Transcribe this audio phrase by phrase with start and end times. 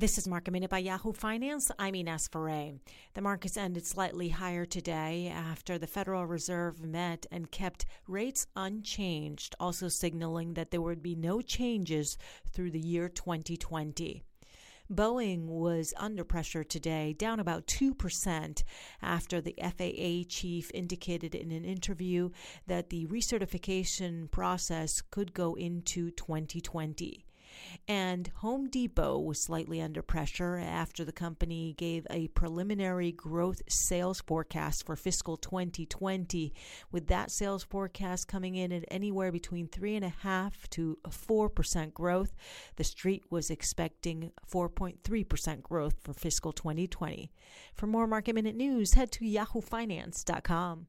[0.00, 1.70] This is Market Minute by Yahoo Finance.
[1.78, 2.72] I'm Ines Ferre.
[3.12, 9.54] The markets ended slightly higher today after the Federal Reserve met and kept rates unchanged,
[9.60, 12.16] also signaling that there would be no changes
[12.50, 14.22] through the year 2020.
[14.90, 18.62] Boeing was under pressure today, down about 2%
[19.02, 22.30] after the FAA chief indicated in an interview
[22.66, 27.26] that the recertification process could go into 2020.
[27.88, 34.20] And Home Depot was slightly under pressure after the company gave a preliminary growth sales
[34.20, 36.52] forecast for fiscal 2020,
[36.92, 42.34] with that sales forecast coming in at anywhere between 3.5 to 4% growth.
[42.76, 47.30] The street was expecting 4.3% growth for fiscal 2020.
[47.74, 50.86] For more market minute news, head to yahoofinance.com.